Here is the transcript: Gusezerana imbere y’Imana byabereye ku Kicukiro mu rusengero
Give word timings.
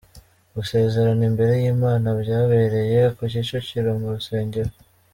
Gusezerana 0.55 1.23
imbere 1.29 1.53
y’Imana 1.63 2.07
byabereye 2.21 2.99
ku 3.15 3.21
Kicukiro 3.31 3.89
mu 3.99 4.07
rusengero 4.15 4.71